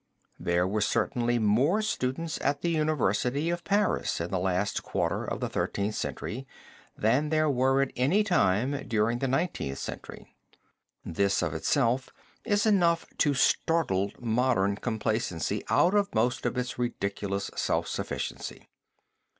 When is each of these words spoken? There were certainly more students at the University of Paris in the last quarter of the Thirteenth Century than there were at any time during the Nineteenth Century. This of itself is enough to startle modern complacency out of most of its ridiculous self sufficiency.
There 0.39 0.67
were 0.67 0.81
certainly 0.81 1.37
more 1.37 1.83
students 1.83 2.39
at 2.41 2.61
the 2.63 2.71
University 2.71 3.51
of 3.51 3.63
Paris 3.63 4.19
in 4.19 4.31
the 4.31 4.39
last 4.39 4.81
quarter 4.81 5.23
of 5.23 5.41
the 5.41 5.47
Thirteenth 5.47 5.93
Century 5.93 6.47
than 6.97 7.29
there 7.29 7.51
were 7.51 7.83
at 7.83 7.91
any 7.95 8.23
time 8.23 8.87
during 8.87 9.19
the 9.19 9.27
Nineteenth 9.27 9.77
Century. 9.77 10.35
This 11.05 11.43
of 11.43 11.53
itself 11.53 12.09
is 12.43 12.65
enough 12.65 13.05
to 13.19 13.35
startle 13.35 14.09
modern 14.19 14.75
complacency 14.75 15.63
out 15.69 15.93
of 15.93 16.15
most 16.15 16.47
of 16.47 16.57
its 16.57 16.79
ridiculous 16.79 17.51
self 17.55 17.87
sufficiency. 17.87 18.69